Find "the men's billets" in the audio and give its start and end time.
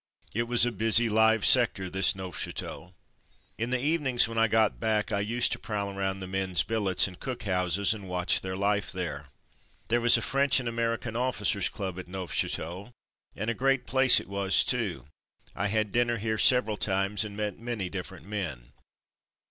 6.21-7.07